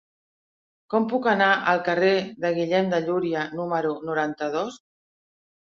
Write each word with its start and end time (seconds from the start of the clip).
Com 0.93 1.05
puc 1.11 1.27
anar 1.31 1.49
al 1.73 1.83
carrer 1.89 2.15
de 2.45 2.53
Guillem 2.57 2.89
de 2.95 3.03
Llúria 3.05 3.47
número 3.61 3.95
noranta-dos? 4.11 4.83